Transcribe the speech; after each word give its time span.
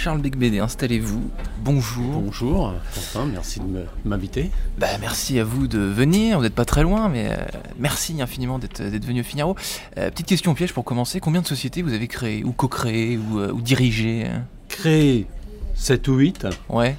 Charles 0.00 0.22
Becbédé, 0.22 0.60
installez-vous. 0.60 1.30
Bonjour. 1.62 2.22
Bonjour, 2.22 2.72
Quentin, 2.94 3.26
merci 3.26 3.60
de 3.60 3.84
m'inviter. 4.06 4.50
Bah, 4.78 4.86
merci 4.98 5.38
à 5.38 5.44
vous 5.44 5.66
de 5.66 5.78
venir. 5.78 6.38
Vous 6.38 6.42
n'êtes 6.42 6.54
pas 6.54 6.64
très 6.64 6.82
loin, 6.82 7.10
mais 7.10 7.28
euh, 7.28 7.36
merci 7.78 8.22
infiniment 8.22 8.58
d'être 8.58 8.80
venu 8.80 9.20
au 9.20 9.24
Figaro. 9.24 9.56
Euh, 9.98 10.10
petite 10.10 10.24
question 10.24 10.54
piège 10.54 10.72
pour 10.72 10.84
commencer. 10.84 11.20
Combien 11.20 11.42
de 11.42 11.46
sociétés 11.46 11.82
vous 11.82 11.92
avez 11.92 12.08
créées, 12.08 12.42
ou 12.44 12.52
co-créées, 12.52 13.18
ou, 13.18 13.40
euh, 13.40 13.52
ou 13.52 13.60
dirigées 13.60 14.26
Créé 14.68 15.26
7 15.74 16.08
ou 16.08 16.14
8. 16.14 16.46
Ouais. 16.70 16.96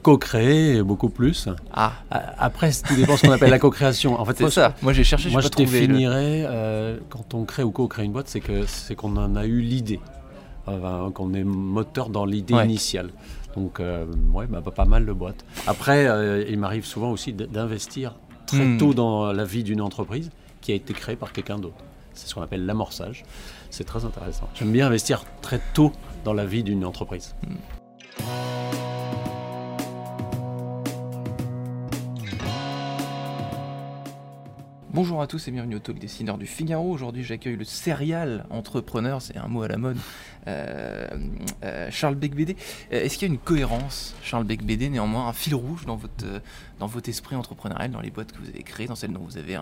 co-créé 0.00 0.82
beaucoup 0.82 1.10
plus. 1.10 1.50
Ah. 1.74 1.92
Après, 2.38 2.70
tout 2.72 2.96
dépend 2.96 3.12
de 3.12 3.18
ce 3.18 3.26
qu'on 3.26 3.32
appelle 3.32 3.50
la 3.50 3.58
co-création. 3.58 4.18
En 4.18 4.24
fait, 4.24 4.38
c'est 4.38 4.48
ça. 4.50 4.74
Moi, 4.80 4.94
j'ai 4.94 5.04
cherché. 5.04 5.28
Moi, 5.28 5.42
je 5.42 5.48
je 5.48 5.56
définirais 5.58 6.48
quand 7.10 7.34
on 7.34 7.44
crée 7.44 7.64
ou 7.64 7.70
co-crée 7.70 8.04
une 8.04 8.12
boîte, 8.12 8.28
c'est 8.28 8.40
que 8.40 8.64
c'est 8.64 8.94
qu'on 8.94 9.14
en 9.18 9.36
a 9.36 9.44
eu 9.44 9.60
l'idée 9.60 10.00
qu'on 11.14 11.34
est 11.34 11.44
moteur 11.44 12.08
dans 12.08 12.24
l'idée 12.24 12.54
initiale. 12.54 13.10
Donc, 13.56 13.80
euh, 13.80 14.06
ouais, 14.32 14.46
bah, 14.46 14.62
pas 14.62 14.84
mal 14.84 15.06
de 15.06 15.12
boîtes. 15.12 15.44
Après, 15.66 16.06
euh, 16.06 16.44
il 16.48 16.58
m'arrive 16.58 16.84
souvent 16.84 17.10
aussi 17.10 17.32
d'investir 17.32 18.14
très 18.46 18.64
hmm. 18.64 18.78
tôt 18.78 18.94
dans 18.94 19.32
la 19.32 19.44
vie 19.44 19.64
d'une 19.64 19.80
entreprise 19.80 20.30
qui 20.60 20.72
a 20.72 20.74
été 20.74 20.94
créée 20.94 21.16
par 21.16 21.32
quelqu'un 21.32 21.58
d'autre. 21.58 21.84
C'est 22.14 22.28
ce 22.28 22.34
qu'on 22.34 22.42
appelle 22.42 22.66
l'amorçage. 22.66 23.24
C'est 23.70 23.84
très 23.84 24.04
intéressant. 24.04 24.48
J'aime 24.54 24.72
bien 24.72 24.86
investir 24.86 25.24
très 25.40 25.60
tôt 25.74 25.92
dans 26.24 26.34
la 26.34 26.46
vie 26.46 26.62
d'une 26.62 26.84
entreprise. 26.84 27.34
Hmm. 27.46 27.77
Bonjour 34.98 35.22
à 35.22 35.28
tous 35.28 35.46
et 35.46 35.52
bienvenue 35.52 35.76
au 35.76 35.78
Talk 35.78 35.96
Dessineur 35.96 36.38
du 36.38 36.46
Figaro. 36.46 36.90
Aujourd'hui, 36.90 37.22
j'accueille 37.22 37.54
le 37.54 37.62
serial 37.62 38.44
entrepreneur, 38.50 39.22
c'est 39.22 39.36
un 39.36 39.46
mot 39.46 39.62
à 39.62 39.68
la 39.68 39.76
mode, 39.76 39.96
euh, 40.48 41.06
euh, 41.62 41.88
Charles 41.92 42.16
Becbédé. 42.16 42.56
Euh, 42.92 43.04
est-ce 43.04 43.16
qu'il 43.16 43.28
y 43.28 43.30
a 43.30 43.32
une 43.32 43.38
cohérence, 43.38 44.16
Charles 44.24 44.42
Becbédé, 44.42 44.88
néanmoins, 44.88 45.28
un 45.28 45.32
fil 45.32 45.54
rouge 45.54 45.86
dans 45.86 45.94
votre, 45.94 46.26
dans 46.80 46.88
votre 46.88 47.08
esprit 47.08 47.36
entrepreneurial, 47.36 47.92
dans 47.92 48.00
les 48.00 48.10
boîtes 48.10 48.32
que 48.32 48.40
vous 48.40 48.48
avez 48.48 48.64
créées, 48.64 48.88
dans 48.88 48.96
celles 48.96 49.12
dont 49.12 49.20
vous 49.20 49.38
avez 49.38 49.56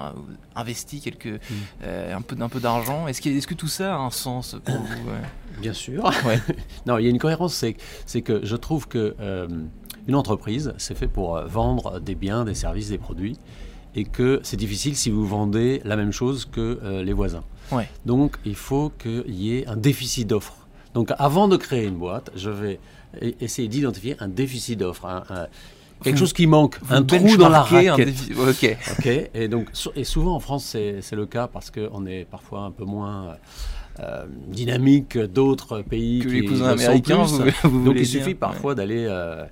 investi 0.54 1.02
quelques, 1.02 1.26
mm. 1.26 1.84
un 2.14 2.22
peu, 2.22 2.36
peu 2.48 2.60
d'argent? 2.60 3.06
Est-ce 3.06 3.28
est 3.28 3.46
que 3.46 3.52
tout 3.52 3.68
ça 3.68 3.94
a 3.94 3.98
un 3.98 4.10
sens 4.10 4.56
pour 4.64 4.76
vous 4.76 5.10
Bien 5.60 5.74
sûr. 5.74 6.10
non, 6.86 6.96
il 6.96 7.04
y 7.04 7.08
a 7.08 7.10
une 7.10 7.18
cohérence, 7.18 7.62
c'est 8.06 8.22
que 8.22 8.40
je 8.42 8.56
trouve 8.56 8.88
que 8.88 9.14
une 10.08 10.14
entreprise, 10.14 10.72
c'est 10.78 10.96
fait 10.96 11.08
pour 11.08 11.38
vendre 11.42 12.00
des 12.00 12.14
biens, 12.14 12.46
des 12.46 12.54
services, 12.54 12.88
des 12.88 12.96
produits 12.96 13.36
et 13.96 14.04
que 14.04 14.40
c'est 14.44 14.58
difficile 14.58 14.94
si 14.94 15.10
vous 15.10 15.26
vendez 15.26 15.80
la 15.84 15.96
même 15.96 16.12
chose 16.12 16.44
que 16.44 16.78
euh, 16.84 17.02
les 17.02 17.14
voisins. 17.14 17.42
Donc 18.04 18.36
il 18.44 18.54
faut 18.54 18.92
qu'il 18.96 19.34
y 19.34 19.56
ait 19.56 19.66
un 19.66 19.76
déficit 19.76 20.28
d'offres. 20.28 20.68
Donc 20.94 21.10
avant 21.18 21.48
de 21.48 21.56
créer 21.56 21.86
une 21.86 21.96
boîte, 21.96 22.30
je 22.36 22.50
vais 22.50 22.78
essayer 23.40 23.66
d'identifier 23.66 24.14
un 24.20 24.28
déficit 24.28 24.78
d'offres, 24.78 25.06
quelque 26.04 26.18
chose 26.18 26.32
qui 26.32 26.46
manque, 26.46 26.78
un 26.90 27.02
trou 27.02 27.36
dans 27.36 27.48
la 27.48 27.62
raquette. 27.62 28.14
Ok. 28.38 28.76
ok. 28.98 29.30
Et 29.34 29.48
donc 29.48 29.68
et 29.96 30.04
souvent 30.04 30.36
en 30.36 30.40
France 30.40 30.64
c'est 31.00 31.16
le 31.16 31.26
cas 31.26 31.48
parce 31.48 31.70
qu'on 31.70 32.06
est 32.06 32.24
parfois 32.24 32.60
un 32.60 32.70
peu 32.70 32.84
moins 32.84 33.36
euh, 33.98 34.26
dynamique 34.48 35.08
que 35.08 35.24
d'autres 35.26 35.80
pays 35.80 36.20
que 36.20 36.28
les 36.28 36.44
cousins 36.44 36.68
américains. 36.68 37.24
donc 37.64 37.94
il 37.96 38.06
suffit 38.06 38.34
parfois 38.34 38.74
d'aller 38.74 39.06
euh, 39.08 39.44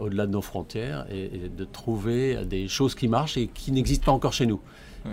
au-delà 0.00 0.26
de 0.26 0.32
nos 0.32 0.42
frontières 0.42 1.06
et, 1.10 1.48
de 1.48 1.64
trouver 1.64 2.44
des 2.44 2.68
choses 2.68 2.94
qui 2.94 3.08
marchent 3.08 3.36
et 3.36 3.46
qui 3.46 3.72
n'existent 3.72 4.06
pas 4.06 4.12
encore 4.12 4.32
chez 4.32 4.46
nous. 4.46 4.60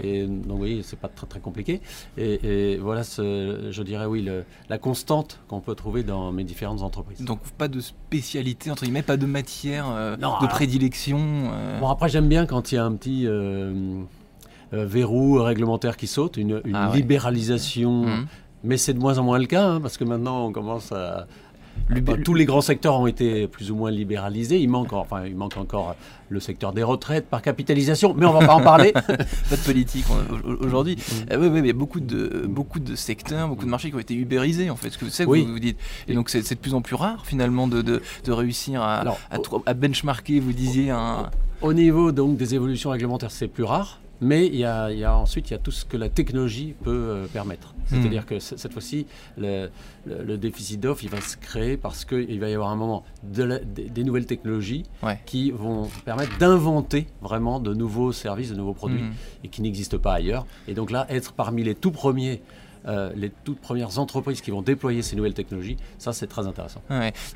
Et 0.03 0.25
donc, 0.25 0.43
vous 0.47 0.57
voyez, 0.57 0.83
c'est 0.83 0.99
pas 0.99 1.07
très, 1.07 1.27
très 1.27 1.39
compliqué. 1.39 1.81
Et, 2.17 2.77
voilà, 2.77 3.03
ce, 3.03 3.69
je 3.71 3.83
dirais, 3.83 4.05
oui, 4.05 4.27
la 4.69 4.77
constante 4.77 5.39
qu'on 5.47 5.61
peut 5.61 5.75
trouver 5.75 6.03
dans 6.03 6.31
mes 6.31 6.43
différentes 6.43 6.81
entreprises. 6.81 7.21
Donc, 7.21 7.39
pas 7.57 7.67
de 7.67 7.79
spécialité, 7.79 8.71
entre 8.71 8.83
guillemets, 8.83 9.03
pas 9.03 9.17
de 9.17 9.25
matière 9.25 9.85
euh, 9.89 10.15
de 10.15 10.47
prédilection 10.47 11.19
euh. 11.19 11.79
Bon, 11.79 11.89
après, 11.89 12.09
j'aime 12.09 12.27
bien 12.27 12.45
quand 12.45 12.71
il 12.71 12.75
y 12.75 12.77
a 12.77 12.85
un 12.85 12.93
petit 12.93 13.27
verrou 14.71 15.41
réglementaire 15.41 15.95
qui 15.95 16.07
saute, 16.07 16.37
une, 16.37 16.61
ah 16.73 16.91
libéralisation. 16.93 18.05
Mmh. 18.05 18.27
Mais 18.63 18.77
c'est 18.77 18.93
de 18.93 18.99
moins 18.99 19.19
en 19.19 19.23
moins 19.23 19.37
le 19.37 19.45
cas, 19.45 19.67
hein, 19.67 19.79
parce 19.79 19.95
que 19.95 20.03
maintenant, 20.03 20.47
on 20.47 20.51
commence 20.51 20.91
à 20.91 21.27
tous 22.23 22.33
les 22.33 22.45
grands 22.45 22.61
secteurs 22.61 22.99
ont 22.99 23.07
été 23.07 23.47
plus 23.47 23.71
ou 23.71 23.75
moins 23.75 23.91
libéralisés. 23.91 24.59
Il 24.59 24.69
manque, 24.69 24.93
enfin, 24.93 25.25
il 25.25 25.35
manque 25.35 25.57
encore 25.57 25.95
le 26.29 26.39
secteur 26.39 26.73
des 26.73 26.83
retraites 26.83 27.27
par 27.27 27.41
capitalisation, 27.41 28.13
mais 28.15 28.25
on 28.25 28.33
va 28.33 28.45
pas 28.45 28.55
en 28.55 28.61
parler. 28.61 28.91
pas 28.93 29.55
de 29.55 29.63
politique 29.63 30.05
aujourd'hui. 30.59 30.95
Mm. 30.95 31.33
Euh, 31.33 31.37
oui, 31.39 31.47
oui, 31.47 31.59
il 31.59 31.67
y 31.67 31.69
a 31.69 31.73
beaucoup 31.73 31.99
de, 31.99 32.45
beaucoup 32.47 32.79
de 32.79 32.95
secteurs, 32.95 33.47
beaucoup 33.47 33.65
de 33.65 33.69
marchés 33.69 33.89
qui 33.89 33.95
ont 33.95 33.99
été 33.99 34.15
ubérisés, 34.15 34.69
en 34.69 34.75
fait. 34.75 34.89
Ce 34.89 34.97
que 34.97 35.09
c'est 35.09 35.25
oui. 35.25 35.43
vous, 35.45 35.53
vous 35.53 35.59
dites. 35.59 35.77
Et 36.07 36.13
donc, 36.13 36.29
c'est 36.29 36.41
de 36.49 36.59
plus 36.59 36.73
en 36.73 36.81
plus 36.81 36.95
rare, 36.95 37.25
finalement, 37.25 37.67
de, 37.67 37.81
de, 37.81 38.01
de 38.23 38.31
réussir 38.31 38.81
à, 38.81 39.01
à, 39.01 39.37
à, 39.65 39.73
benchmarker, 39.73 40.39
vous 40.39 40.53
disiez, 40.53 40.89
un. 40.89 41.29
Au 41.61 41.73
niveau 41.73 42.11
donc 42.11 42.37
des 42.37 42.53
évolutions 42.53 42.89
réglementaires, 42.89 43.31
c'est 43.31 43.47
plus 43.47 43.63
rare. 43.63 43.99
Mais 44.21 44.47
il 44.47 44.55
y, 44.55 44.63
a, 44.65 45.17
ensuite 45.17 45.49
il 45.49 45.53
y 45.53 45.55
a 45.55 45.59
tout 45.59 45.71
ce 45.71 45.85
que 45.85 45.97
la 45.97 46.09
technologie 46.09 46.73
peut 46.83 46.91
euh, 46.91 47.27
permettre. 47.27 47.73
Hmm. 47.91 48.01
C'est-à-dire 48.01 48.25
que 48.25 48.39
cette 48.39 48.71
fois-ci, 48.71 49.05
le, 49.37 49.69
déficit 50.37 50.79
d'offre, 50.79 51.03
il 51.03 51.09
va 51.09 51.21
se 51.21 51.37
créer 51.37 51.77
parce 51.77 52.05
qu'il 52.05 52.39
va 52.39 52.49
y 52.49 52.53
avoir 52.53 52.69
un 52.69 52.75
moment 52.75 53.03
de 53.23 53.61
des 53.65 54.03
nouvelles 54.03 54.25
technologies 54.25 54.83
qui 55.25 55.51
vont 55.51 55.89
permettre 56.03 56.37
d'inventer 56.37 57.07
vraiment 57.21 57.59
de 57.59 57.73
nouveaux 57.73 58.11
services, 58.11 58.49
de 58.49 58.55
nouveaux 58.55 58.73
produits 58.73 59.03
hmm. 59.03 59.13
et 59.43 59.47
qui 59.49 59.61
n'existent 59.61 59.99
pas 59.99 60.13
ailleurs. 60.13 60.45
Et 60.67 60.73
donc 60.73 60.91
là, 60.91 61.05
être 61.09 61.33
parmi 61.33 61.63
les 61.63 61.75
tout 61.75 61.91
premiers 61.91 62.41
euh, 62.87 63.11
les 63.15 63.31
toutes 63.43 63.59
premières 63.59 63.97
entreprises 63.99 64.41
qui 64.41 64.51
vont 64.51 64.61
déployer 64.61 65.01
ces 65.01 65.15
nouvelles 65.15 65.33
technologies. 65.33 65.77
Ça, 65.97 66.13
c'est 66.13 66.27
très 66.27 66.45
intéressant. 66.45 66.81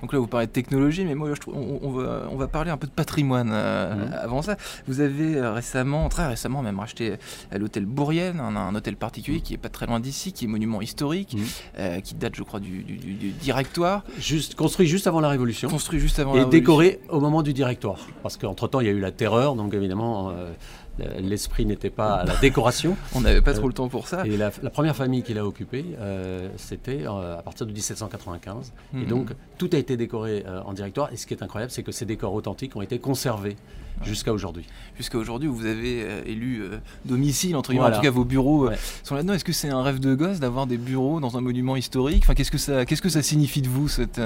Donc 0.01 0.13
là, 0.13 0.19
vous 0.19 0.27
parlez 0.27 0.47
de 0.47 0.51
technologie, 0.51 1.05
mais 1.05 1.15
moi, 1.15 1.33
je 1.33 1.39
trouve, 1.39 1.55
on, 1.55 1.89
va, 1.91 2.27
on 2.31 2.35
va 2.35 2.47
parler 2.47 2.69
un 2.71 2.77
peu 2.77 2.87
de 2.87 2.91
patrimoine 2.91 3.49
euh, 3.51 3.95
mhm. 3.95 4.13
avant 4.13 4.41
ça. 4.41 4.57
Vous 4.87 5.01
avez 5.01 5.37
euh, 5.37 5.53
récemment, 5.53 6.07
très 6.09 6.27
récemment 6.27 6.61
même, 6.61 6.79
racheté 6.79 7.15
l'hôtel 7.51 7.85
Bourrienne, 7.85 8.39
un, 8.39 8.75
hôtel 8.75 8.95
particulier 8.95 9.41
qui 9.41 9.55
est 9.55 9.57
pas 9.57 9.69
très 9.69 9.87
loin 9.87 9.99
d'ici, 9.99 10.33
qui 10.33 10.45
est 10.45 10.47
monument 10.47 10.81
historique, 10.81 11.35
mhm. 11.35 12.01
qui 12.01 12.15
date, 12.15 12.35
je 12.35 12.43
crois, 12.43 12.59
du, 12.59 12.83
directoire. 13.41 14.03
Juste, 14.19 14.55
construit 14.55 14.87
juste 14.87 15.07
avant 15.07 15.19
la 15.19 15.29
Révolution. 15.29 15.69
Construit 15.69 15.99
juste 15.99 16.19
avant 16.19 16.35
et 16.35 16.45
décoré 16.45 16.99
au 17.09 17.19
moment 17.19 17.41
du 17.41 17.53
directoire. 17.53 17.99
Parce 18.21 18.37
qu'entre-temps, 18.37 18.81
il 18.81 18.87
y 18.87 18.89
a 18.89 18.93
eu 18.93 18.99
la 18.99 19.11
terreur, 19.11 19.55
donc 19.55 19.73
évidemment 19.73 20.31
l'esprit 21.19 21.65
n'était 21.65 21.89
pas 21.89 22.15
à 22.15 22.25
la 22.25 22.35
décoration. 22.37 22.95
On 23.15 23.21
n'avait 23.21 23.41
pas 23.41 23.53
trop 23.53 23.67
le 23.67 23.73
temps 23.73 23.87
pour 23.87 24.07
ça. 24.07 24.25
Et 24.25 24.37
la, 24.37 24.51
première 24.51 24.95
famille 24.95 25.23
qu'il 25.23 25.37
a 25.37 25.45
occupée, 25.45 25.85
euh, 25.99 26.49
c'était 26.57 27.03
euh, 27.05 27.37
à 27.37 27.41
partir 27.41 27.65
de 27.65 27.71
1795. 27.71 28.73
Et 28.93 28.97
mhm. 28.97 29.05
donc, 29.05 29.29
tout 29.57 29.69
a 29.73 29.77
été 29.77 29.97
décoré 29.97 30.43
euh, 30.45 30.61
en 30.63 30.73
directoire. 30.73 31.11
Et 31.13 31.17
ce 31.17 31.25
qui 31.27 31.33
est 31.33 31.43
incroyable, 31.43 31.71
c'est 31.71 31.83
que 31.83 31.91
ces 31.91 32.05
décors 32.05 32.33
authentiques 32.33 32.75
ont 32.75 32.81
été 32.81 32.99
conservés 32.99 33.55
jusqu'à 34.03 34.33
aujourd'hui. 34.33 34.65
Jusqu'à 34.97 35.17
aujourd'hui, 35.17 35.47
vous 35.47 35.65
avez 35.65 36.05
élu 36.25 36.63
domicile, 37.05 37.55
entre 37.55 37.71
guillemets, 37.71 37.87
en 37.87 37.91
tout 37.91 38.01
cas 38.01 38.09
vos 38.09 38.25
bureaux 38.25 38.69
sont 39.03 39.15
là-dedans. 39.15 39.33
Est-ce 39.33 39.45
que 39.45 39.53
c'est 39.53 39.69
un 39.69 39.81
rêve 39.81 39.99
de 39.99 40.15
gosse 40.15 40.39
d'avoir 40.39 40.67
des 40.67 40.77
bureaux 40.77 41.19
dans 41.19 41.37
un 41.37 41.41
monument 41.41 41.75
historique? 41.75 42.23
Enfin, 42.23 42.33
Qu'est-ce 42.39 42.51
que 42.51 42.57
ça, 42.57 42.85
qu'est-ce 42.85 43.01
que 43.01 43.09
ça 43.09 43.21
signifie 43.21 43.61
de 43.61 43.67
vous, 43.67 43.89
cette, 43.89 44.21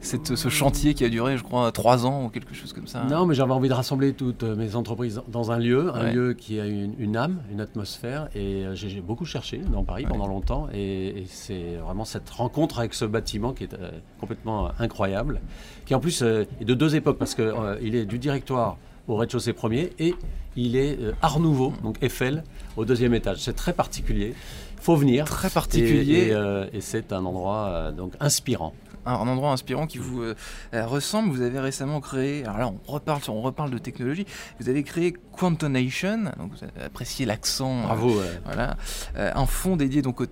cette, 0.00 0.36
ce 0.36 0.48
chantier 0.50 0.92
qui 0.92 1.02
a 1.04 1.08
duré, 1.08 1.38
je 1.38 1.42
crois, 1.42 1.72
trois 1.72 2.04
ans 2.04 2.26
ou 2.26 2.28
quelque 2.28 2.54
chose 2.54 2.74
comme 2.74 2.86
ça? 2.86 3.04
Non, 3.04 3.24
mais 3.24 3.34
j'avais 3.34 3.52
envie 3.52 3.70
de 3.70 3.74
rassembler 3.74 4.12
toutes 4.12 4.42
mes 4.42 4.76
entreprises 4.76 5.22
dans 5.28 5.50
un 5.50 5.58
lieu, 5.58 5.90
un 5.94 6.10
lieu 6.10 6.34
qui 6.34 6.60
a 6.60 6.66
une, 6.66 7.16
âme, 7.16 7.40
une 7.50 7.62
atmosphère. 7.62 8.28
Et 8.34 8.64
j'ai 8.74 9.00
beaucoup 9.00 9.24
cherché 9.24 9.62
dans 9.72 9.82
Paris 9.82 10.04
pendant 10.06 10.26
longtemps. 10.26 10.68
Et, 10.74 11.24
c'est 11.28 11.76
vraiment 11.76 12.04
cette 12.04 12.28
rencontre 12.28 12.80
avec 12.80 12.92
ce 12.92 13.06
bâtiment 13.06 13.54
qui 13.54 13.64
est 13.64 13.76
complètement 14.20 14.70
incroyable, 14.78 15.40
qui 15.86 15.94
en 15.94 16.00
plus 16.00 16.20
est 16.20 16.64
de 16.64 16.74
deux 16.74 16.96
époques, 16.96 17.16
parce 17.18 17.34
qu'il 17.34 17.52
il 17.80 17.94
est 17.94 18.04
du 18.04 18.18
directoire 18.18 18.76
au 19.08 19.16
rez-de-chaussée 19.16 19.52
premier 19.52 19.90
et 19.98 20.14
il 20.56 20.76
est 20.76 20.98
Art 21.20 21.40
Nouveau, 21.40 21.72
donc 21.82 21.96
Eiffel, 22.02 22.44
au 22.76 22.84
deuxième 22.84 23.14
étage. 23.14 23.38
C'est 23.38 23.54
très 23.54 23.72
particulier. 23.72 24.34
Il 24.76 24.82
faut 24.82 24.96
venir. 24.96 25.24
Très 25.24 25.50
particulier. 25.50 26.34
Et, 26.72 26.80
c'est 26.80 27.12
un 27.12 27.24
endroit 27.24 27.92
donc 27.92 28.14
inspirant 28.20 28.72
un, 29.06 29.28
endroit 29.28 29.52
inspirant 29.52 29.86
qui 29.86 29.98
vous 29.98 30.22
euh, 30.22 30.34
euh, 30.74 30.86
ressemble. 30.86 31.30
Vous 31.30 31.42
avez 31.42 31.60
récemment 31.60 32.00
créé, 32.00 32.44
alors 32.44 32.58
là 32.58 32.68
on 32.68 32.92
reparle, 32.92 33.20
on 33.28 33.42
reparle 33.42 33.70
de 33.70 33.78
technologie, 33.78 34.26
vous 34.60 34.68
avez 34.68 34.82
créé 34.82 35.14
Quantonation, 35.32 36.24
donc 36.38 36.52
vous 36.52 36.64
avez 36.64 36.86
apprécié 36.86 37.26
l'accent. 37.26 37.80
Euh, 37.80 37.86
Bravo. 37.86 38.20
voilà, 38.44 38.76
un 39.16 39.46
fonds 39.46 39.76
dédié 39.76 40.02
donc 40.02 40.20
aux, 40.20 40.26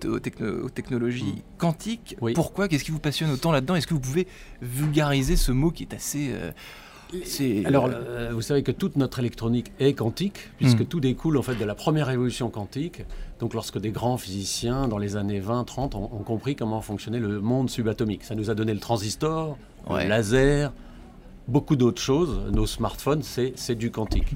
technologies 0.69 1.35
mm. 1.37 1.57
quantiques. 1.57 2.17
Pourquoi? 2.35 2.67
Qu'est-ce 2.67 2.83
qui 2.83 2.91
vous 2.91 2.99
passionne 2.99 3.31
autant 3.31 3.51
là-dedans? 3.51 3.75
Est-ce 3.75 3.87
que 3.87 3.93
vous 3.93 3.99
pouvez 3.99 4.27
vulgariser 4.61 5.35
ce 5.35 5.51
mot 5.51 5.71
qui 5.71 5.83
est 5.83 5.93
assez 5.93 6.33
alors, 7.65 7.89
euh, 7.91 8.31
vous 8.33 8.41
savez 8.41 8.63
que 8.63 8.71
toute 8.71 8.95
notre 8.95 9.19
électronique 9.19 9.71
est 9.79 9.93
quantique, 9.93 10.49
puisque 10.57 10.81
hmm. 10.81 10.85
tout 10.85 10.99
découle 10.99 11.37
en 11.37 11.41
fait 11.41 11.55
de 11.55 11.65
la 11.65 11.75
première 11.75 12.07
révolution 12.07 12.49
quantique. 12.49 13.03
Donc, 13.39 13.53
lorsque 13.53 13.79
des 13.79 13.91
grands 13.91 14.17
physiciens, 14.17 14.87
dans 14.87 14.97
les 14.97 15.15
années 15.15 15.41
20-30, 15.41 15.95
ont, 15.95 16.07
compris 16.23 16.55
comment 16.55 16.81
fonctionnait 16.81 17.19
le 17.19 17.39
monde 17.39 17.69
subatomique. 17.69 18.23
Ça 18.23 18.35
nous 18.35 18.49
a 18.49 18.55
donné 18.55 18.73
le 18.73 18.79
transistor, 18.79 19.57
le 19.89 20.07
laser, 20.07 20.71
beaucoup 21.47 21.75
d'autres 21.75 22.01
choses. 22.01 22.41
Nos 22.51 22.65
smartphones, 22.65 23.23
c'est 23.23 23.75
du 23.75 23.91
quantique. 23.91 24.35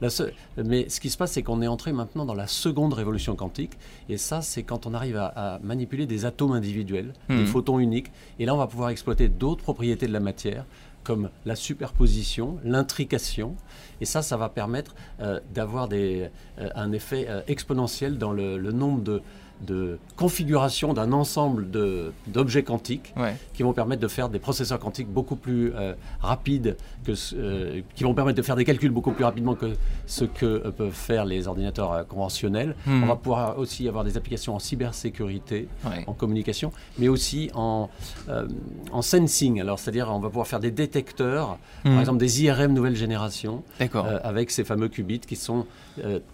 La 0.00 0.10
se- 0.10 0.30
Mais 0.62 0.88
ce 0.88 1.00
qui 1.00 1.08
se 1.10 1.16
passe, 1.16 1.32
c'est 1.32 1.42
qu'on 1.42 1.62
est 1.62 1.66
entré 1.66 1.92
maintenant 1.92 2.24
dans 2.26 2.34
la 2.34 2.46
seconde 2.46 2.92
révolution 2.94 3.34
quantique. 3.36 3.72
Et 4.08 4.16
ça, 4.18 4.42
c'est 4.42 4.62
quand 4.62 4.86
on 4.86 4.92
arrive 4.94 5.16
à, 5.16 5.26
à 5.26 5.58
manipuler 5.60 6.06
des 6.06 6.24
atomes 6.24 6.52
individuels, 6.52 7.12
des 7.28 7.46
photons 7.46 7.78
uniques. 7.78 8.10
Et 8.38 8.44
là, 8.46 8.54
on 8.54 8.58
va 8.58 8.66
pouvoir 8.66 8.90
exploiter 8.90 9.28
d'autres 9.28 9.62
propriétés 9.62 10.06
de 10.06 10.12
la 10.12 10.20
matière, 10.20 10.64
comme 11.04 11.30
la 11.44 11.54
superposition, 11.56 12.58
l'intrication. 12.64 13.54
Et 14.00 14.04
ça, 14.04 14.22
ça 14.22 14.36
va 14.36 14.48
permettre 14.48 14.94
euh, 15.20 15.40
d'avoir 15.54 15.88
euh, 15.92 16.28
un 16.74 16.92
effet 16.92 17.26
euh, 17.28 17.40
exponentiel 17.46 18.18
dans 18.18 18.32
le, 18.32 18.58
le 18.58 18.72
nombre 18.72 19.02
de, 19.02 19.22
de 19.62 19.98
configurations 20.16 20.92
d'un 20.92 21.12
ensemble 21.12 21.68
d'objets 22.26 22.62
quantiques 22.62 23.12
Ouais. 23.16 23.36
qui 23.54 23.62
vont 23.62 23.72
permettre 23.72 24.02
de 24.02 24.08
faire 24.08 24.28
des 24.28 24.38
processeurs 24.38 24.78
quantiques 24.78 25.08
beaucoup 25.08 25.36
plus 25.36 25.72
euh, 25.74 25.94
rapides, 26.20 26.76
que, 27.04 27.12
euh, 27.34 27.80
qui 27.94 28.04
vont 28.04 28.14
permettre 28.14 28.36
de 28.36 28.42
faire 28.42 28.56
des 28.56 28.64
calculs 28.64 28.90
beaucoup 28.90 29.12
plus 29.12 29.24
rapidement 29.24 29.54
que 29.54 29.72
ce 30.06 30.24
que 30.24 30.44
euh, 30.46 30.70
peuvent 30.70 30.90
faire 30.92 31.24
les 31.24 31.48
ordinateurs 31.48 31.92
euh, 31.92 32.02
conventionnels. 32.04 32.74
Hmm. 32.86 33.02
On 33.02 33.06
va 33.06 33.16
pouvoir 33.16 33.58
aussi 33.58 33.88
avoir 33.88 34.04
des 34.04 34.16
applications 34.16 34.54
en 34.54 34.58
cybersécurité, 34.58 35.68
Ouais. 35.84 36.04
en 36.06 36.12
communication, 36.12 36.72
mais 36.98 37.08
aussi 37.08 37.50
en, 37.54 37.88
en 38.92 39.02
sensing. 39.02 39.60
Alors, 39.60 39.78
c'est-à-dire, 39.78 40.08
on 40.10 40.18
va 40.18 40.28
pouvoir 40.28 40.46
faire 40.46 40.60
des 40.60 40.70
détecteurs, 40.70 41.58
Hmm. 41.84 41.90
par 41.92 42.00
exemple 42.00 42.18
des 42.18 42.42
IRM 42.44 42.72
nouvelle 42.72 42.96
génération, 42.96 43.62
avec 44.24 44.50
ces 44.50 44.64
fameux 44.64 44.88
qubits 44.88 45.20
qui 45.20 45.36
sont 45.36 45.66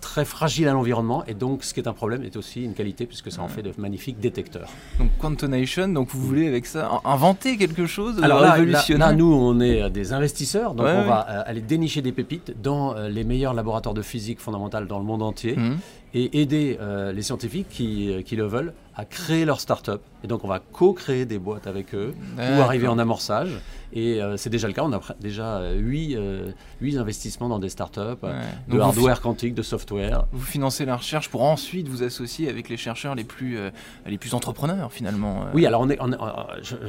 très 0.00 0.24
fragiles 0.24 0.68
à 0.68 0.72
l'environnement. 0.72 1.24
Et 1.26 1.34
donc, 1.34 1.62
ce 1.64 1.72
qui 1.74 1.80
est 1.80 1.88
un 1.88 1.92
problème 1.92 2.22
est 2.24 2.36
aussi 2.36 2.64
une 2.64 2.74
qualité, 2.74 3.06
puisque 3.12 3.30
ça 3.30 3.42
en 3.42 3.48
fait 3.48 3.60
de 3.60 3.74
magnifiques 3.76 4.18
détecteurs. 4.20 4.70
Donc 4.98 5.10
Quantonation, 5.20 5.86
donc 5.88 6.08
vous 6.08 6.20
voulez 6.22 6.48
avec 6.48 6.64
ça 6.64 6.88
in- 7.04 7.10
inventer 7.10 7.58
quelque 7.58 7.84
chose 7.84 8.18
Alors 8.22 8.40
là, 8.40 8.46
là, 8.46 8.52
révolutionnaire 8.54 9.08
là, 9.08 9.14
nous, 9.14 9.30
on 9.34 9.60
est 9.60 9.82
euh, 9.82 9.90
des 9.90 10.14
investisseurs, 10.14 10.74
donc 10.74 10.86
Ouais, 10.86 10.94
on 10.96 11.02
ouais. 11.02 11.06
va 11.08 11.26
euh, 11.28 11.42
aller 11.44 11.60
dénicher 11.60 12.00
des 12.00 12.12
pépites 12.12 12.54
dans 12.62 12.96
euh, 12.96 13.10
les 13.10 13.24
meilleurs 13.24 13.52
laboratoires 13.52 13.94
de 13.94 14.00
physique 14.00 14.40
fondamentale 14.40 14.86
dans 14.86 14.98
le 14.98 15.04
monde 15.04 15.22
entier 15.22 15.56
Mhm. 15.56 15.76
Et 16.14 16.40
aider 16.42 16.78
euh, 16.80 17.12
les 17.12 17.22
scientifiques 17.22 17.68
qui, 17.70 18.12
euh, 18.12 18.22
qui 18.22 18.36
le 18.36 18.46
veulent 18.46 18.72
à 18.94 19.06
créer 19.06 19.46
leur 19.46 19.58
start-up. 19.60 20.02
Et 20.22 20.26
donc, 20.26 20.44
on 20.44 20.48
va 20.48 20.58
co-créer 20.58 21.24
des 21.24 21.38
boîtes 21.38 21.66
avec 21.66 21.94
eux 21.94 22.12
ou 22.36 22.60
arriver 22.60 22.86
en 22.88 22.98
amorçage. 22.98 23.58
Et 23.94 24.22
euh, 24.22 24.36
c'est 24.36 24.50
déjà 24.50 24.68
le 24.68 24.74
cas. 24.74 24.82
On 24.84 24.92
a 24.92 25.00
déjà 25.20 25.56
euh, 25.56 25.78
huit, 25.78 26.14
euh, 26.16 26.50
huit 26.82 26.96
investissements 26.98 27.48
dans 27.48 27.58
des 27.58 27.70
start-up, 27.70 28.18
euh, 28.22 28.28
Ouais. 28.32 28.38
de 28.68 28.72
Donc 28.72 28.82
hardware 28.82 29.20
quantique, 29.22 29.54
de 29.54 29.62
software. 29.62 30.24
Vous 30.32 30.44
financez 30.44 30.84
la 30.84 30.96
recherche 30.96 31.30
pour 31.30 31.42
ensuite 31.42 31.88
vous 31.88 32.02
associer 32.02 32.48
avec 32.50 32.68
les 32.68 32.76
chercheurs 32.76 33.14
les 33.14 33.24
plus, 33.24 33.56
les 34.06 34.18
plus 34.18 34.34
entrepreneurs 34.34 34.92
finalement. 34.92 35.46
Oui, 35.54 35.64
alors 35.66 35.82
on 35.82 35.88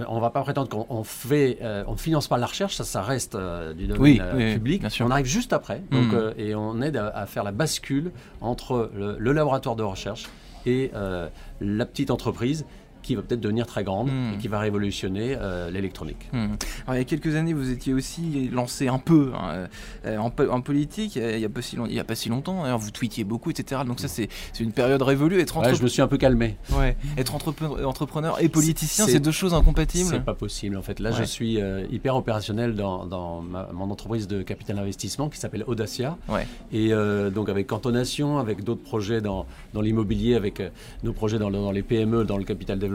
on 0.10 0.20
va 0.20 0.30
pas 0.30 0.42
prétendre 0.42 0.70
qu'on 0.70 0.86
on 0.90 1.04
fait, 1.04 1.60
on 1.88 1.96
finance 1.96 2.28
pas 2.28 2.38
la 2.38 2.46
recherche, 2.48 2.76
ça, 2.76 2.84
ça 2.84 3.02
reste 3.02 3.36
du 3.78 3.88
domaine 3.88 4.02
Oui, 4.02 4.22
oui, 4.36 4.44
oui, 4.46 4.54
public. 4.56 4.82
bien 4.82 4.90
sûr. 4.90 5.06
On 5.06 5.12
arrive 5.12 5.26
juste 5.26 5.54
après, 5.54 5.82
donc, 5.92 6.14
euh, 6.14 6.34
et 6.38 6.54
on 6.56 6.82
aide 6.82 6.98
à, 6.98 7.08
à 7.10 7.26
faire 7.26 7.44
la 7.44 7.52
bascule 7.52 8.12
entre 8.42 8.90
le, 8.96 9.13
le 9.18 9.32
laboratoire 9.32 9.76
de 9.76 9.84
recherche 9.84 10.30
et 10.66 10.92
euh, 10.94 11.30
la 11.62 11.86
petite 11.86 12.12
entreprise 12.12 12.66
qui 13.04 13.16
va 13.16 13.22
peut-être 13.22 13.42
devenir 13.42 13.68
très 13.68 13.84
grande 13.84 14.08
Mhm. 14.08 14.34
et 14.34 14.38
qui 14.38 14.48
va 14.48 14.60
révolutionner 14.60 15.36
euh, 15.40 15.70
l'électronique. 15.70 16.30
Hmm. 16.34 16.54
Alors, 16.88 16.96
il 16.96 16.98
y 16.98 17.02
a 17.02 17.04
quelques 17.04 17.36
années, 17.36 17.54
vous 17.54 17.70
étiez 17.70 17.94
aussi 17.94 18.50
lancé 18.52 18.88
un 18.88 18.98
peu 18.98 19.32
hein, 19.36 19.68
euh, 20.06 20.18
en, 20.18 20.30
po- 20.30 20.50
en 20.50 20.62
politique, 20.62 21.18
euh, 21.18 21.34
il 21.34 21.40
n'y 21.40 21.46
a, 21.46 21.50
pas 21.50 21.62
si 21.62 21.76
long- 21.76 21.86
il 21.86 21.94
y 21.94 22.00
a 22.00 22.04
pas 22.04 22.16
si 22.16 22.30
longtemps, 22.30 22.64
d'ailleurs, 22.64 22.80
vous 22.80 22.92
tweetiez 22.92 23.24
beaucoup, 23.24 23.50
etc. 23.52 23.82
Donc 23.86 24.00
ça, 24.00 24.08
c'est 24.08 24.30
une 24.60 24.72
période 24.72 25.02
révolue. 25.02 25.40
Être, 25.40 25.58
Ouais, 25.58 25.68
entrep- 25.68 25.76
je 25.78 25.84
me 25.84 25.88
suis 25.88 26.02
un 26.02 26.08
peu 26.08 26.18
calmé. 26.18 26.58
ouais, 26.72 26.96
être 27.18 27.36
entrepre- 27.36 27.84
entrepreneur 27.86 28.42
et 28.42 28.50
politicien, 28.50 29.06
c'est- 29.06 29.20
deux 29.20 29.32
choses 29.32 29.54
incompatibles. 29.54 30.10
C'est 30.10 30.24
pas 30.26 30.34
possible 30.34 30.78
en 30.78 30.82
fait. 30.82 31.00
Là, 31.00 31.12
je 31.12 31.20
Ouais. 31.20 31.26
suis 31.26 31.62
euh, 31.62 31.86
hyper 31.92 32.16
opérationnel 32.16 32.76
dans, 32.76 33.06
dans 33.06 33.42
ma- 33.42 33.68
mon 33.74 33.92
entreprise 33.92 34.28
de 34.28 34.42
capital 34.42 34.80
investissement 34.80 35.30
qui 35.30 35.38
s'appelle 35.40 35.64
Audacia. 35.68 36.18
Ouais. 36.30 36.48
Et 36.72 36.94
euh, 36.94 37.30
donc 37.30 37.50
avec 37.50 37.68
Cantonation, 37.68 38.38
avec 38.40 38.64
d'autres 38.64 38.84
projets 38.84 39.20
dans, 39.22 39.46
dans 39.74 39.82
l'immobilier, 39.82 40.36
avec 40.36 40.62
nos 41.04 41.12
projets 41.14 41.40
dans 41.40 41.72
les 41.72 41.82
PME, 41.84 42.24
dans 42.24 42.38
le 42.38 42.44
capital 42.44 42.80
développement, 42.80 42.93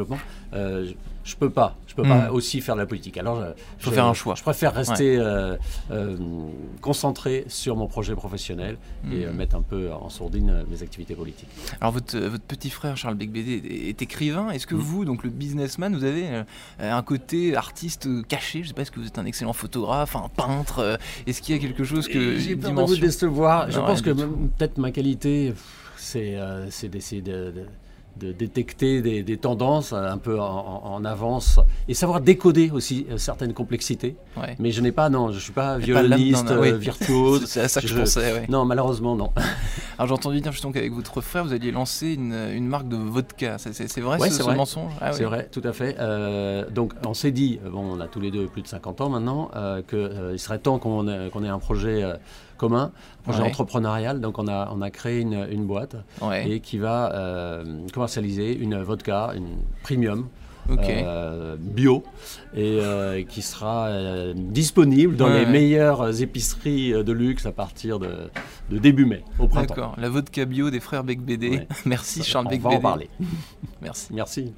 euh, 0.54 0.90
je, 1.24 1.36
peux 1.36 1.50
pas. 1.50 1.76
Je 1.86 1.94
peux 1.94 2.02
pas 2.02 2.28
Mm. 2.30 2.34
aussi 2.34 2.60
faire 2.60 2.74
de 2.76 2.80
la 2.80 2.86
politique. 2.86 3.16
Alors, 3.18 3.40
je, 3.78 3.84
Faut 3.84 3.90
je- 3.90 3.94
faire 3.94 4.06
un 4.06 4.14
choix. 4.14 4.34
Je 4.34 4.42
préfère 4.42 4.72
rester 4.74 5.16
euh, 5.18 5.56
euh, 5.90 6.16
concentré 6.80 7.44
sur 7.48 7.76
mon 7.76 7.86
projet 7.86 8.14
professionnel 8.14 8.76
et 9.12 9.24
euh, 9.24 9.32
Mm. 9.32 9.36
mettre 9.36 9.56
un 9.56 9.62
peu 9.62 9.92
en 9.92 10.08
sourdine 10.08 10.50
euh, 10.50 10.62
mes 10.70 10.82
activités 10.82 11.14
politiques. 11.14 11.48
Alors 11.80 11.92
votre, 11.92 12.16
euh, 12.16 12.28
votre 12.28 12.44
petit 12.44 12.70
frère 12.70 12.96
Charles 12.96 13.14
Becbédé 13.16 13.62
est, 13.88 14.00
écrivain. 14.02 14.50
Est-ce 14.50 14.66
que 14.66 14.74
Mm. 14.74 14.78
vous, 14.78 15.04
donc 15.04 15.24
le 15.24 15.30
businessman, 15.30 15.94
vous 15.94 16.04
avez 16.04 16.26
euh, 16.28 16.42
un 16.80 17.02
côté 17.02 17.56
artiste 17.56 18.06
euh, 18.06 18.22
caché? 18.22 18.62
Je 18.62 18.68
sais 18.68 18.74
pas, 18.74 18.82
est-ce 18.82 18.90
que 18.90 19.00
vous 19.00 19.06
êtes 19.06 19.18
un 19.18 19.26
excellent 19.26 19.52
photographe, 19.52 20.16
un 20.16 20.28
peintre 20.28 20.78
euh, 20.80 20.96
Est-ce 21.26 21.42
qu'il 21.42 21.54
y 21.54 21.58
a 21.58 21.60
quelque 21.60 21.84
chose 21.84 22.08
que 22.08 22.36
J'ai 22.38 22.56
peur 22.56 22.72
de 22.72 22.80
vous 22.82 22.96
décevoir. 22.96 23.70
Je 23.70 23.78
Non, 23.78 23.86
pense 23.86 24.02
que 24.02 24.10
peut-être 24.10 24.78
ma 24.78 24.90
qualité, 24.92 25.52
c'est 25.96 26.36
euh, 26.36 26.70
c'est 26.70 26.88
d'essayer 26.88 27.22
de, 27.22 27.50
de- 27.50 27.66
de 28.18 28.32
détecter 28.32 29.02
des, 29.02 29.22
des 29.22 29.36
tendances 29.36 29.92
euh, 29.92 30.10
un 30.10 30.18
peu 30.18 30.40
en, 30.40 31.04
avance 31.04 31.60
et 31.86 31.94
savoir 31.94 32.20
décoder 32.20 32.70
aussi 32.70 33.06
euh, 33.10 33.18
certaines 33.18 33.52
complexités. 33.54 34.16
Ouais. 34.36 34.56
Mais 34.58 34.72
je 34.72 34.80
n'ai 34.80 34.92
pas, 34.92 35.08
non, 35.08 35.30
je 35.32 35.38
suis 35.38 35.52
pas 35.52 35.78
violoniste, 35.78 36.52
oui. 36.58 36.70
euh, 36.70 36.76
virtuose. 36.76 37.44
C'est 37.46 37.60
à 37.60 37.68
ça 37.68 37.80
que 37.80 37.86
je, 37.86 37.94
Je- 37.94 38.00
pensais. 38.00 38.32
ouais. 38.32 38.46
Non, 38.48 38.64
malheureusement, 38.64 39.14
non. 39.14 39.30
Alors 39.98 40.06
j'ai 40.06 40.14
entendu 40.14 40.40
dire 40.40 40.52
justement 40.52 40.72
qu'avec 40.72 40.92
votre 40.92 41.20
frère, 41.20 41.42
vous 41.44 41.52
alliez 41.52 41.72
lancer 41.72 42.12
une, 42.14 42.32
une 42.32 42.68
marque 42.68 42.86
de 42.86 42.94
vodka. 42.96 43.58
C'est- 43.58 43.98
vrai 44.00 44.18
Ouais, 44.20 44.28
ce, 44.28 44.34
c'est 44.34 44.38
ce 44.38 44.42
vrai. 44.44 44.54
mensonge? 44.54 44.92
Ah 45.00 45.12
C'est 45.12 45.24
oui. 45.24 45.30
vrai, 45.30 45.48
tout 45.50 45.60
à 45.64 45.72
fait. 45.72 45.96
Euh, 45.98 46.70
donc, 46.70 46.92
on 47.04 47.14
s'est 47.14 47.32
dit, 47.32 47.58
euh, 47.64 47.70
bon, 47.70 47.96
on 47.96 48.00
a 48.00 48.06
tous 48.06 48.20
les 48.20 48.30
deux 48.30 48.46
plus 48.46 48.62
de 48.62 48.68
50 48.68 49.00
ans 49.00 49.08
maintenant, 49.08 49.50
euh, 49.56 49.82
qu'il 49.82 50.38
serait 50.38 50.60
temps 50.60 50.78
qu'on 50.78 51.08
ait, 51.08 51.48
un 51.48 51.58
projet 51.58 52.04
commun, 52.58 52.92
un 52.92 53.22
projet 53.24 53.42
Ouais. 53.42 53.48
entrepreneurial. 53.48 54.20
Donc, 54.20 54.38
on 54.38 54.46
a, 54.46 54.70
on 54.72 54.82
a 54.82 54.90
créé 54.90 55.18
une, 55.20 55.46
une 55.50 55.66
boîte 55.66 55.96
Ouais. 56.22 56.48
et 56.48 56.60
qui 56.60 56.78
va 56.78 57.12
euh, 57.14 57.64
commercialiser 57.92 58.56
une 58.56 58.80
vodka, 58.80 59.32
une 59.34 59.48
premium. 59.82 60.28
Euh, 60.70 61.56
bio 61.58 62.02
et 62.54 62.78
euh, 62.82 63.22
qui 63.24 63.40
sera 63.40 63.86
euh, 63.88 64.34
disponible 64.36 65.16
dans 65.16 65.26
Ouais, 65.28 65.40
les 65.40 65.46
ouais. 65.46 65.50
meilleures 65.52 66.20
épiceries 66.20 66.92
de 66.92 67.12
luxe 67.12 67.46
à 67.46 67.52
partir 67.52 67.98
de, 67.98 68.30
de 68.70 68.78
début 68.78 69.06
mai, 69.06 69.24
au 69.38 69.46
printemps. 69.48 69.74
D'accord. 69.74 69.94
La 69.98 70.10
vodka 70.10 70.44
bio 70.44 70.70
des 70.70 70.80
frères 70.80 71.04
Becbédé. 71.04 71.60
Merci 71.86 72.22
Charles 72.22 72.46
On 72.46 72.50
va 72.50 72.56
en 72.56 72.58
Becbédé. 72.60 72.82
parler. 72.82 73.08
Merci. 73.82 74.08
Merci. 74.12 74.52